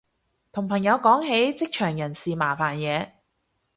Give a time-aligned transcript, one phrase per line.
[0.51, 3.11] 同朋友講起職場人事麻煩嘢